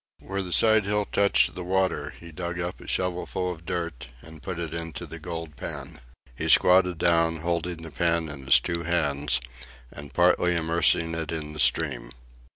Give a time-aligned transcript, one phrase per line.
[0.17, 4.41] Where the side hill touched the water he dug up a shovelful of dirt and
[4.41, 6.01] put it into the gold pan.
[6.35, 9.39] He squatted down, holding the pan in his two hands,
[9.91, 12.13] and partly immersing it in the stream.